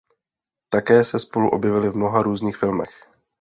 Také 0.69 1.03
se 1.03 1.19
spolu 1.19 1.49
objevili 1.49 1.89
v 1.89 1.95
mnoha 1.95 2.21
různých 2.23 2.57
filmech. 2.57 2.99